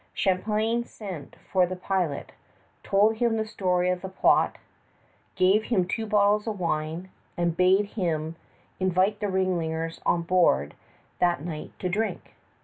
[0.15, 2.31] Champlain sent for the pilot,
[2.81, 4.55] told him the story of the plot,
[5.35, 8.35] gave him two bottles of wine, and bade him
[8.79, 10.73] invite the ringleaders on board
[11.19, 12.33] that night to drink.